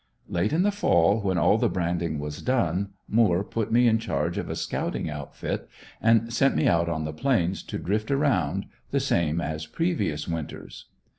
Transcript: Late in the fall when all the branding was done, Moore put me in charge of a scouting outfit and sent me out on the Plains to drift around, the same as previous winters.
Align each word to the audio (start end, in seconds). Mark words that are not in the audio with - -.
Late 0.27 0.51
in 0.51 0.63
the 0.63 0.71
fall 0.71 1.21
when 1.21 1.37
all 1.37 1.59
the 1.59 1.69
branding 1.69 2.17
was 2.17 2.41
done, 2.41 2.89
Moore 3.07 3.43
put 3.43 3.71
me 3.71 3.87
in 3.87 3.99
charge 3.99 4.39
of 4.39 4.49
a 4.49 4.55
scouting 4.55 5.11
outfit 5.11 5.69
and 6.01 6.33
sent 6.33 6.55
me 6.55 6.65
out 6.67 6.89
on 6.89 7.05
the 7.05 7.13
Plains 7.13 7.61
to 7.67 7.77
drift 7.77 8.09
around, 8.09 8.65
the 8.89 8.99
same 8.99 9.39
as 9.39 9.67
previous 9.67 10.27
winters. 10.27 10.85